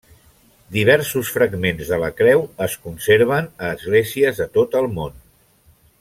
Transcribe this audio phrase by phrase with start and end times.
[0.77, 5.21] Diversos fragments de la Creu es conserven a esglésies de tot el món.